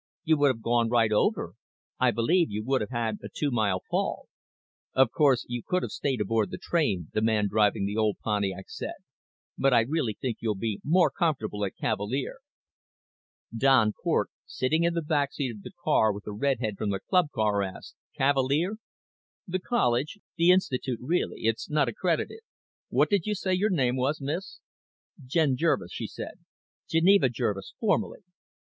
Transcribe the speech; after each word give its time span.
"You 0.23 0.35
would 0.39 0.47
have 0.47 0.63
gone 0.63 0.89
right 0.89 1.11
over. 1.11 1.53
I 1.99 2.09
believe 2.09 2.49
you 2.49 2.63
would 2.65 2.81
have 2.81 2.89
had 2.89 3.19
a 3.21 3.29
two 3.31 3.51
mile 3.51 3.83
fall." 3.87 4.29
"Of 4.95 5.11
course 5.11 5.45
you 5.47 5.61
could 5.61 5.83
have 5.83 5.91
stayed 5.91 6.19
aboard 6.21 6.49
the 6.49 6.57
train," 6.59 7.11
the 7.13 7.21
man 7.21 7.45
driving 7.47 7.85
the 7.85 7.97
old 7.97 8.17
Pontiac 8.17 8.67
said, 8.67 8.95
"but 9.59 9.75
I 9.75 9.81
really 9.81 10.17
think 10.19 10.37
you'll 10.39 10.55
be 10.55 10.81
more 10.83 11.11
comfortable 11.11 11.63
at 11.63 11.75
Cavalier." 11.75 12.39
Don 13.55 13.93
Cort, 13.93 14.31
sitting 14.47 14.83
in 14.83 14.95
the 14.95 15.03
back 15.03 15.33
seat 15.33 15.51
of 15.55 15.61
the 15.61 15.69
car 15.83 16.11
with 16.11 16.23
the 16.23 16.33
redhead 16.33 16.79
from 16.79 16.89
the 16.89 16.99
club 16.99 17.27
car, 17.31 17.61
asked, 17.61 17.95
"Cavalier?" 18.17 18.77
"The 19.47 19.59
college. 19.59 20.17
The 20.35 20.49
institute, 20.49 20.97
really; 20.99 21.41
it's 21.41 21.69
not 21.69 21.87
accredited. 21.87 22.39
What 22.89 23.11
did 23.11 23.27
you 23.27 23.35
say 23.35 23.53
your 23.53 23.69
name 23.69 23.97
was, 23.97 24.19
miss?" 24.19 24.61
"Jen 25.23 25.55
Jervis," 25.55 25.91
she 25.93 26.07
said. 26.07 26.39
"Geneva 26.89 27.29
Jervis, 27.29 27.75
formally." 27.79 28.21